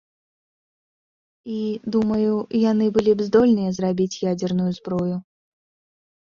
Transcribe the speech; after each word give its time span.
І, 1.57 1.57
думаю, 1.97 2.33
яны 2.71 2.85
былі 2.97 3.11
б 3.21 3.29
здольныя 3.29 3.69
зрабіць 3.81 4.11
ядзерную 4.33 4.69
зброю. 4.81 5.17